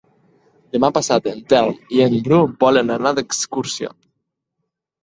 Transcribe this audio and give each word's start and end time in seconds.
Demà 0.75 0.89
passat 0.95 1.29
en 1.33 1.43
Telm 1.53 1.77
i 1.99 2.03
en 2.09 2.17
Bru 2.29 2.41
volen 2.65 2.91
anar 2.99 3.13
d'excursió. 3.21 3.97